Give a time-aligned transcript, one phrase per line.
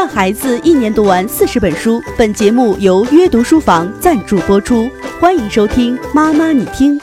[0.00, 2.00] 让孩子一年读完四十本书。
[2.16, 4.88] 本节目由约读书房赞助播出，
[5.20, 5.94] 欢迎收听。
[6.14, 6.98] 妈妈，你听。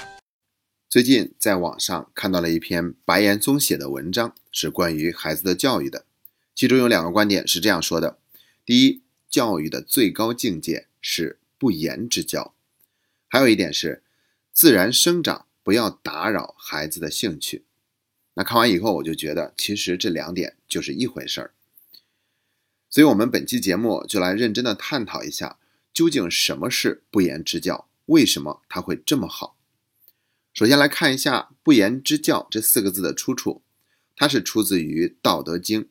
[0.90, 6.06] 最近在网上看到了一篇白岩松写的文章，是关于孩子的教育的。
[6.56, 8.18] 其中有两个观点是这样说的：
[8.66, 12.54] 第一，教育的最高境界是不言之教；
[13.28, 14.02] 还有一点是
[14.52, 17.64] 自然生长，不要打扰孩子的兴趣。
[18.34, 21.52] 那看完以后，我就觉得其实这两点就是一回事儿。
[22.98, 25.60] 所以，我们本期节目就来认真的探讨一下，
[25.94, 29.56] 究竟什么是不言之教，为什么它会这么好。
[30.52, 33.62] 首先来看一下“不言之教”这四个字的出处，
[34.16, 35.84] 它是出自于《道德经》。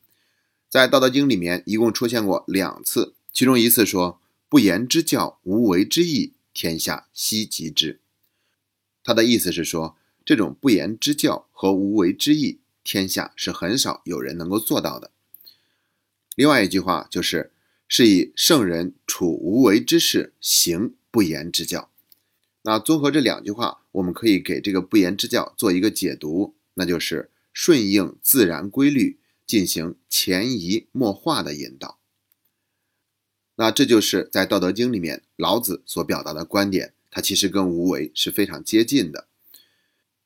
[0.68, 4.20] 在《道德经》里面，一共出现过两次，其中一次说
[4.50, 8.00] “不言之教，无为之义，天下希及之”。
[9.04, 15.12] 他的意思是说，这种不言之教和无为之义，天下是很少有人能够做到的。
[16.36, 17.50] 另外一句话就是，
[17.88, 21.90] 是以圣人处无为之事，行不言之教。
[22.62, 31.98] 那综合这两句话，我们可以给这个不言之教做一个解读，那就是顺应自然规律，进行潜移默化的引导。
[33.54, 39.26] 那这就是在《道德经》里面老子所表达的观点，它其实跟无为是非常接近的。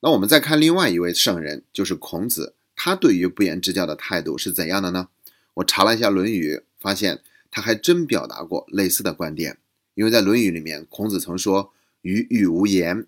[0.01, 5.11] 那我们再看另外一位圣人，就是孔子，他对于不言之教的态度是怎样的呢？
[5.55, 9.59] 我查了一下《论语》，发现他还真表达过类似的观点。
[9.95, 13.07] 因为在《论语》里面，孔子曾说“鱼欲无言”，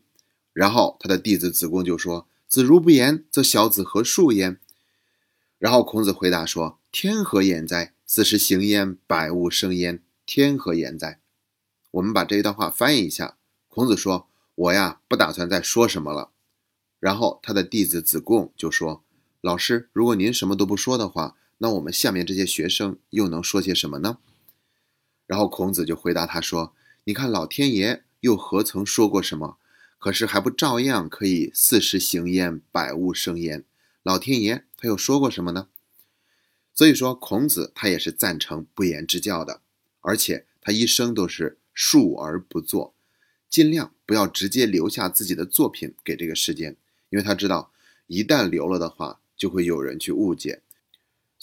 [0.53, 4.59] 然后他的弟子子贡就说：“子如不言，则小子何述焉？”
[5.59, 7.95] 然后孔子回答说：“天何言哉？
[8.05, 10.03] 四时行焉，百物生焉。
[10.27, 11.21] 天何言哉？”
[11.93, 13.37] 我们把这一段话翻译一下，
[13.69, 16.31] 孔子说：“我呀，不打算再说什么了。”
[16.99, 19.05] 然后他的弟子子贡就说
[19.41, 24.19] ：“老师，如果您什么都不说的话。”那我们下面这些学生又能说些什么呢？
[25.29, 26.75] 然后孔子就回答他说
[27.07, 29.59] ：“你看老天爷又何曾说过什么？
[29.97, 33.65] 可是还不照样可以四时行焉，百物生焉？
[34.03, 35.69] 老天爷他又说过什么呢？”
[36.75, 39.61] 所以说，孔子他也是赞成不言之教的，
[40.01, 42.93] 而且他一生都是述而不作，
[43.49, 46.77] 尽量不要直接留下自己的作品给这个世间，
[47.11, 47.71] 因为他知道
[48.09, 50.63] 一旦留了的话，就会有人去误解。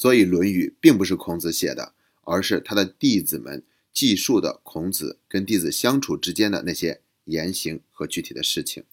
[0.02, 8.86] 所以，《论语》并不是孔子写的，而是他的弟子们记述的孔子跟弟子相处之间的那些言行和具体的事情。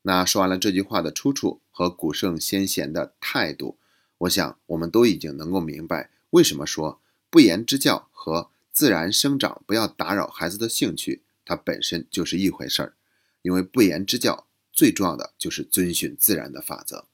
[0.00, 3.76] 那说完了这句话的出处和古圣先贤的态度，
[4.16, 12.94] 我想我们都已经能够明白，为什么说不言之教和自然生长不要打扰孩子的兴趣，它本身就是一回事儿。
[13.42, 17.09] 因为不言之教最重要的就是遵循自然的法则。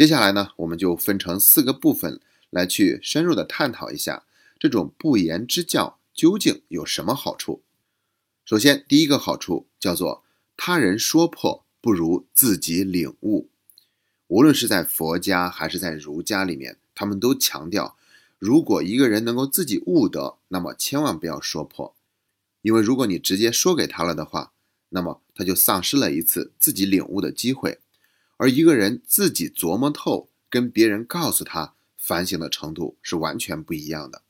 [0.00, 4.24] 接下来呢，我们就分成四个部分来去深入的探讨一下
[4.58, 7.60] 这种不言之教究竟有什么好处。
[8.46, 10.24] 首先，第一个好处叫做
[10.56, 13.50] 他人说破不如自己领悟。
[14.28, 17.98] 无论是在佛家还是在儒家里面，他们都强调，
[18.38, 21.94] 如果一个人能够自己悟得，那么千万不要说破，
[22.62, 24.54] 因为如果你直接说给他了的话，
[24.88, 27.80] 那么他就丧失了一次自己领悟的机会。
[28.40, 34.22] 而一个人自己琢磨透，跟别人告诉他反省的程度是完全不一样的。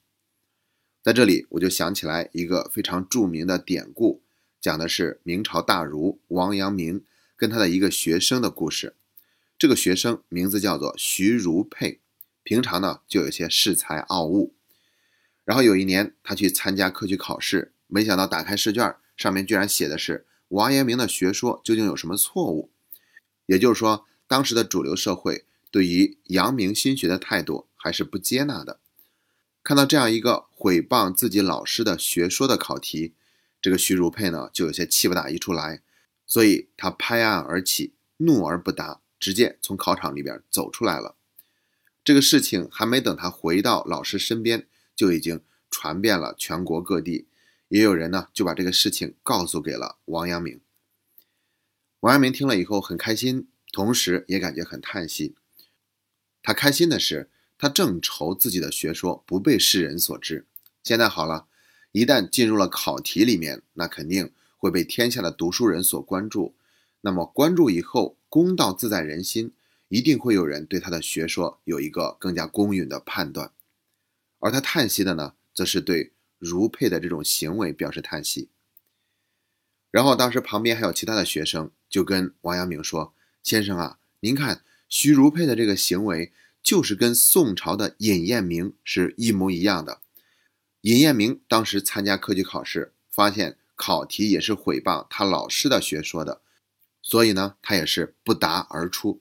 [1.00, 4.20] 在这里，我就想起来一个非常著名的典故，
[4.60, 7.04] 讲的是明朝大儒王阳明
[7.36, 8.96] 跟他的一个学生的故事。
[9.56, 12.00] 这个学生名字叫做徐如佩，
[12.42, 14.52] 平常呢就有些恃才傲物。
[15.44, 22.72] 然后有一年，他去参加科举考试，没想到打开试卷，上面居然写的是王阳明的学说究竟有什么错误。
[23.50, 28.78] 也就是说，当时的主流社会对于阳明心学的态度还是不接纳的。
[29.64, 33.12] 看到这样一个毁谤自己老师的学说的考题，
[33.60, 35.82] 这个徐如佩呢就有些气不打一处来，
[36.24, 41.16] 所以他拍案而起，怒而不答，直接从考场里边走出来了。
[42.04, 47.26] 这个事情还没等他回到老师身边，就已经传遍了全国各地，
[47.66, 50.60] 也有人呢就把这个事情告诉给了王阳明。
[52.00, 55.34] 王阳明听了以后很开心，同时也感觉很叹息。
[56.42, 60.46] 他开心的是，他正愁自己的学说不被世人所知。
[60.82, 61.46] 现在好了，
[61.92, 66.54] 一旦进入了考题里面，那肯定会被天下的读书人所关注。
[67.02, 69.52] 那么关注以后，公道自在人心，
[69.88, 73.52] 一定会有人对他的学说有一个更加公允的判断。
[74.38, 78.48] 而他叹息的呢，则是对如佩的这种行为表示叹息。
[79.90, 86.32] 然后当时旁边还有其他的学生，就跟王阳明说：“先生啊，您看徐如佩的这个行为，
[86.62, 90.00] 就是跟宋朝的尹彦明是一模一样的。
[90.82, 96.40] 尹彦明当时参加科举考试，发现考题也是毁谤他老师的学说的，
[97.02, 99.20] 所以呢，他也是不答而出。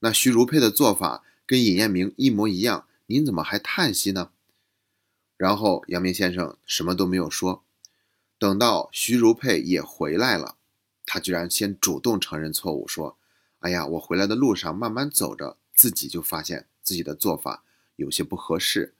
[0.00, 4.30] 那徐如佩的做法跟尹彦明一模一样，您怎么还叹息呢？
[5.36, 7.62] 然后阳明先生什么都没有说。
[8.38, 10.56] 等到徐如佩也回来了，
[11.06, 13.16] 他居然先主动承认错误，说
[13.60, 17.64] ：“哎呀，我回来的路上慢慢走着，自己就发现自己的做法
[17.94, 18.94] 有些不合适，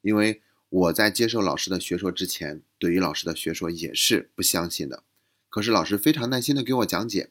[0.00, 5.02] 因为。”我在接受老师的学说之前，对于老师的学说也是不相信的。
[5.50, 7.28] 可是老师非常耐心的给我讲解，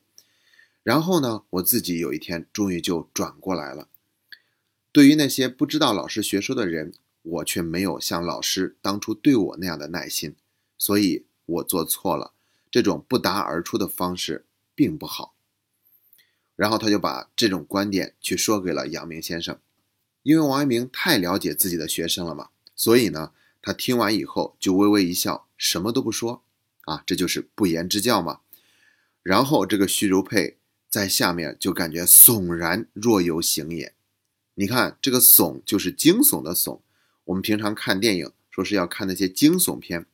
[0.83, 3.88] 然后呢，我自己有一天终于就转过来了。
[4.91, 6.94] 对于那些不知道老师学说的人，
[7.24, 10.35] 我却没有像老师当初对我那样的耐心，
[10.77, 12.33] 所以我做错了。
[12.71, 15.35] 这种不答而出的方式并不好。
[16.56, 19.59] 然后他就把这种观点去说给了阳明先生，
[20.23, 22.50] 因为王阳明太了解自己的学生了嘛。
[22.75, 23.31] 所以呢，
[23.62, 26.44] 他听完以后就微微一笑，什么都不说，
[26.85, 28.39] 啊，这就是不言之教嘛。
[29.24, 30.57] 然后这个徐如佩
[30.89, 33.94] 在下面就感觉悚然若有醒也。
[34.56, 36.81] 你看这个悚就是惊悚的悚。
[37.25, 40.06] 我们平常看电影说是要看那些惊悚片，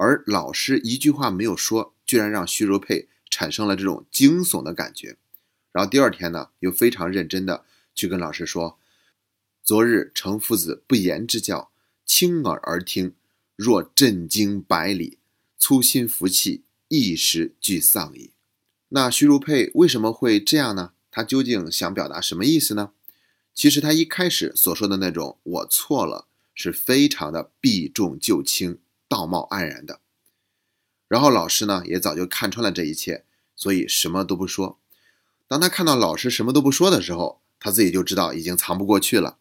[0.00, 5.18] 而老师一句话没有说，居然让徐如佩产生了这种惊悚的感觉。
[5.72, 8.78] 然后第二天呢，又非常认真的去跟老师说
[9.62, 11.70] ：“昨日程夫子不言之教。”
[12.06, 13.12] 轻耳而听，
[13.56, 15.18] 若震惊百里，
[15.58, 18.30] 粗心服气，一时俱丧矣。
[18.88, 20.92] 那徐如佩为什么会这样呢？
[21.10, 22.92] 他究竟想表达什么意思呢？
[23.54, 28.78] 其实他一开始所说的那种“我错了”，是非常的避重就轻、
[29.10, 30.00] 道貌岸然的。
[31.06, 33.24] 然后老师呢，也早就看穿了这一切，
[33.54, 34.78] 所以什么都不说。
[35.46, 39.36] 当他看到老师什么都不说的时候，他自己就知道已经藏不过去了。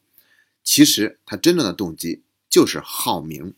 [0.64, 2.24] 其实他真正的动机。
[2.50, 3.54] 就是好名，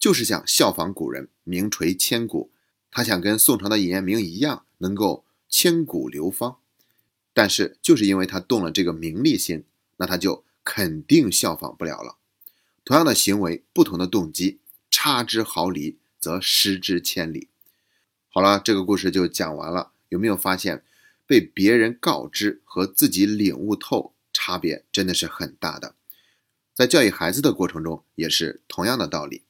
[0.00, 2.50] 就是想效仿古人，名垂千古。
[2.90, 6.56] 他想跟宋朝的尹彦明一样，能够千古流芳。
[7.32, 9.62] 但是，就是因为他动了这个名利心，
[9.98, 12.16] 那他就肯定效仿不了了。
[12.84, 14.58] 同样的行为，不同的动机，
[14.92, 17.48] 差之毫厘，则失之千里。
[18.28, 19.90] 好了，这个故事就讲完了。
[20.10, 20.84] 有没有发现，
[21.26, 25.94] 被别人告知和自己领悟透，差别真的是很大的？
[26.74, 29.42] 在教育孩子的过程中，也是同样的道理。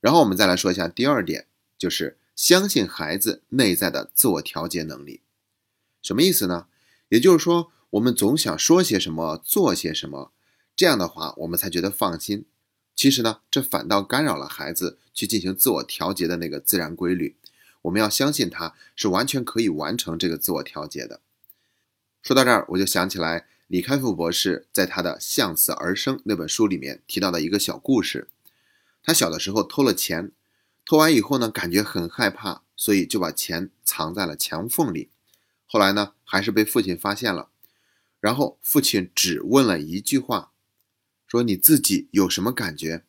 [0.00, 1.46] 然后我们再来说一下第二点，
[1.76, 5.20] 就是相信孩子内在的自我调节能力。
[6.00, 6.66] 什么意思呢？
[7.10, 10.32] 也就是说，我们总想说些什么，做些什么，
[10.74, 12.46] 这样的话我们才觉得放心。
[12.94, 17.36] 其实呢，这反倒干扰了孩子去进行自我调节的那个自然规律。
[17.82, 21.20] 我们要相信他是完全可以完成这个自我调节的。
[22.22, 23.46] 说到这儿，我就想起来。
[23.68, 28.28] 李开复博士在他的《向死而生》那本书里面提到的一个小故事，
[29.02, 30.30] 他小的时候偷了钱，
[30.84, 35.08] 偷完以后呢，感觉很害怕，所以就把钱藏在了墙缝里。
[35.64, 37.48] 后来呢，还是被父亲发现了，
[38.20, 40.51] 然后父亲只问了一句话，
[41.32, 43.04] 说：“你自己有什么感觉？”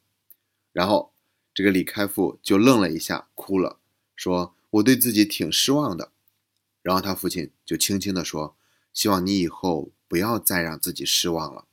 [0.71, 1.11] 然后
[1.53, 3.79] 这个李开复就愣了一下，哭了，
[4.15, 6.13] 说：“我对自己挺失望的。”
[6.81, 8.55] 然后他父亲就轻轻地说
[8.93, 11.65] ：“希望你以后。”不要再让自己失望了。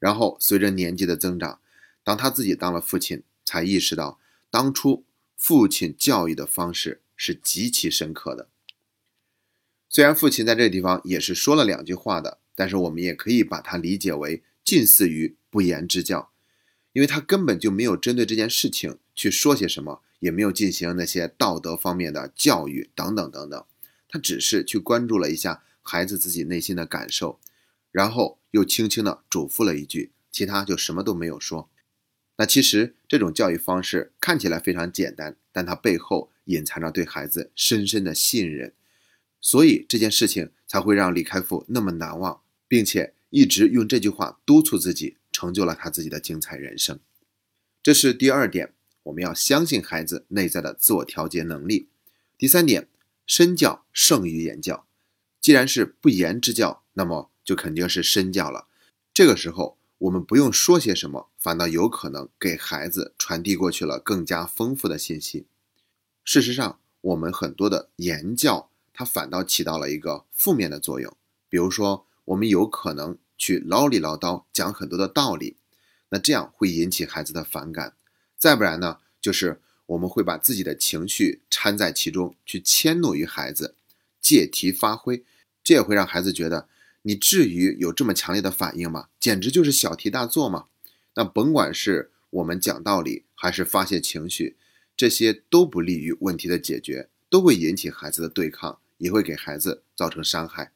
[0.00, 1.60] 然后随着年纪的增长，
[2.02, 4.18] 当他自己当了父亲，才意识到
[4.50, 5.04] 当初
[5.36, 8.48] 父亲教育的方式是极其深刻的。
[9.88, 16.30] 虽然父亲在这个地方也是说了两句话的，但是我们也可以把它理解为近似于不言之教，
[16.92, 23.64] 因为他根本就没有针对这件事情去说些什么，也没有进行那些道德方面的教育等等等等，
[24.08, 25.62] 他只是去关注了一下。
[25.82, 27.40] 孩子自己内心的感受，
[27.90, 31.68] 然后又轻轻的嘱咐了一句，其他就什么都没有说。
[32.36, 38.74] 那其实这种教育方式看起来非常简单，但它背后隐藏着对孩子深深的信任，
[39.40, 47.00] 所以这件事情才会让李开复那么难忘，并且一直用这句话督促自己，成就了他自己的精彩人生。
[47.82, 51.88] 这是第二点，我们要相信孩子内在的自我调节能力。
[52.36, 52.88] 第三点，
[53.26, 54.86] 身教胜于言教。
[55.40, 58.66] 既然是不言之教，那么就肯定是身教了。
[59.14, 65.46] 这个时候，我们不用说些什么，反倒有可能给孩子传递过去了更加丰富的信息。
[66.24, 71.16] 事实上，我们很多的言教，它反倒起到了一个负面的作用。
[71.48, 75.56] 比如说，我们有可能去唠里唠叨，讲很多的道理，
[76.10, 77.94] 那这样会引起孩子的反感。
[78.38, 83.74] 再不然呢，就是我们会把自己的情绪掺在其中，去迁怒于孩子。
[84.20, 85.24] 借题发挥，
[85.64, 86.68] 这也会让孩子觉得
[87.02, 89.08] 你至于有这么强烈的反应吗？
[89.18, 90.66] 简直就是小题大做嘛！
[91.14, 94.56] 那甭管是我们讲道理，还是发泄情绪，
[94.96, 100.72] 这些都不利于问题的解决，都会引起孩子的对抗，也会给孩子造成伤害。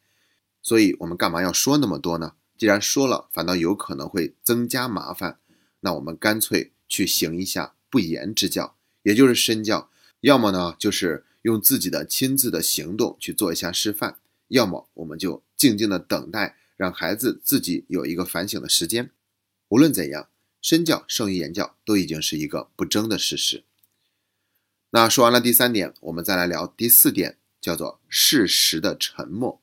[0.64, 2.32] 所以，我们干嘛要说那么多呢？
[2.56, 5.38] 既然说了，反倒有可能会增加麻烦，
[5.80, 9.90] 那我们干脆去行一下不言之教，也就是身教。
[10.20, 14.14] 要么呢，就是用自己的亲自的行动去做一下示范；
[14.48, 19.10] 要么我们就静静的等待，让孩子自己有一个反省的时间。
[19.68, 20.30] 无论怎样，
[20.62, 23.64] 身教胜于言教，都已经是一个不争的事实。
[24.92, 29.60] 那说完了第三点，我们再来聊第四点，叫做适时的沉默。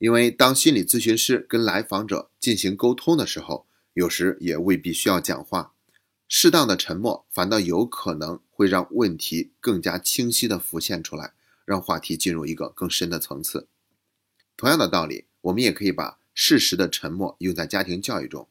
[0.00, 5.74] 因为当心理咨询师跟来访者进行沟通的时候，有时也未必需要讲话，
[6.26, 11.34] 适当的沉默反倒有可能会让问题更加清晰的浮现出来，
[11.66, 13.68] 让话题进入一个更深的层次。
[14.56, 18.48] 同样的道理，我们也可以把适时的沉默用在家庭教育中，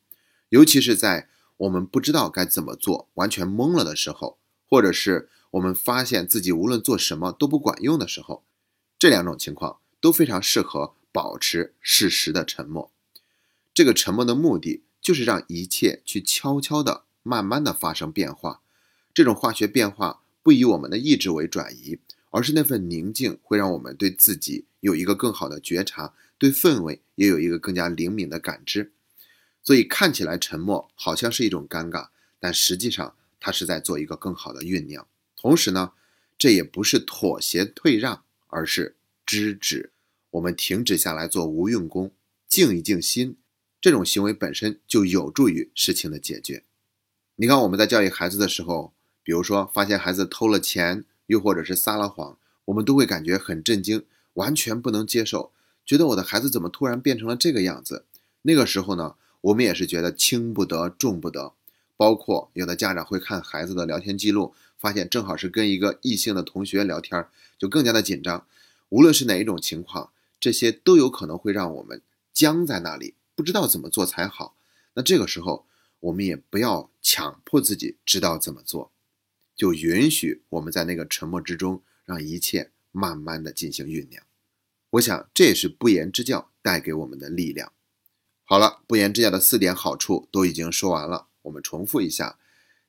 [0.49, 4.37] 尤其是在我们不知道该怎么做、完全懵了的时候，
[4.69, 8.43] 或者是我们发现自己无论做什么都不管用的时候，
[8.99, 10.93] 这两种情况都非常适合。
[11.11, 12.91] 保持适时的沉默，
[13.73, 18.61] 这个沉默的目的就是让一切去悄悄的、慢慢的发生变化。
[19.13, 21.99] 这种化学变化不以我们的意志为转移，
[22.29, 28.91] 而是那份宁静会让我们对自己有一个更好的觉察，对氛围也有一个更加灵敏的感知。
[29.63, 35.05] 所以看起来沉默好像是一种尴尬，但实际上它是在做一个更好的酝酿。
[35.35, 35.91] 同时呢，
[36.37, 39.91] 这也不是妥协退让，而是知止。
[40.31, 42.11] 我们停止下来做无用功，
[42.47, 43.37] 静一静心，
[43.81, 46.63] 这种行为本身就有助于事情的解决。
[47.35, 48.93] 你看，我们在教育孩子的时候，
[49.23, 55.51] 比如说发现孩子偷了钱，又或者是撒了谎，我们都会感觉很震惊，完全不能接受，
[55.85, 58.05] 觉得我的孩子怎么突然变成了这个样子？
[58.43, 61.53] 那个时候呢，我们也是觉得轻不得，重不得。
[61.97, 67.25] 包括有的家长会看孩子的聊天记录，发现正好是跟一个异性的同学聊天，
[67.57, 68.45] 就更加的紧张。
[68.89, 70.11] 无论是哪一种情况。
[70.39, 74.55] 这些都有可能会让我们僵在那里，不知道怎么做才好。
[74.93, 75.67] 那这个时候，
[75.99, 78.91] 我们也不要强迫自己知道怎么做，
[79.55, 84.23] 就允许我们在那个沉默之中，让一切慢慢的进行酝酿。
[84.91, 87.71] 我想，这也是不言之教带给我们的力量。
[88.43, 92.39] 好了，不言之教的四点好处都已经说完了，我们重复一下：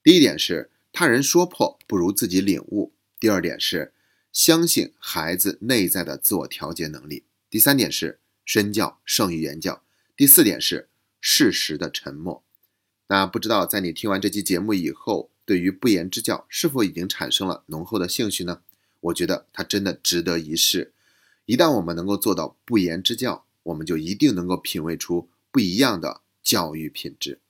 [0.02, 3.92] 第一点是他人说破不如自己领悟；第二点是
[4.32, 7.24] 相信孩子内在的自我调节能力。
[7.50, 9.82] 第三点是身教胜于言教，
[10.16, 10.88] 第四点是
[11.20, 12.44] 适时的沉默。
[13.08, 18.62] 那不知道在你听完这期节目以后，对于不言之教是否已经产生了浓厚的兴趣呢？
[19.00, 20.92] 我觉得它真的值得一试。
[21.46, 27.40] 一旦我们能够做到不言之教，我们就一定能够品味出不一样的教育品质。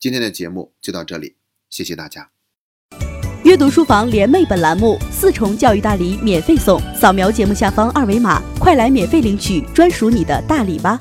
[0.00, 1.36] 今天的节目就到这里，
[1.70, 2.37] 谢谢大家。
[3.48, 11.00] 阅读书房联袂本栏目四重教育大礼免费送，扫描节目下方二维码，快来免费领取专属你的大礼吧！